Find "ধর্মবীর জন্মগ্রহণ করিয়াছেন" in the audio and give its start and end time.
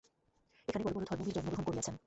1.09-1.95